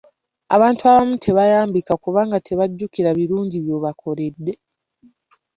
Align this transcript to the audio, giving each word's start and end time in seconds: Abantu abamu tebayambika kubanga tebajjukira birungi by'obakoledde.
Abantu 0.55 0.81
abamu 0.83 1.15
tebayambika 1.23 1.93
kubanga 2.03 2.37
tebajjukira 2.47 3.09
birungi 3.19 3.57
by'obakoledde. 3.63 4.53